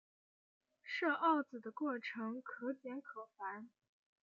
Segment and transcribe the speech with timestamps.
[0.81, 3.69] 设鏊子的过程可简可繁。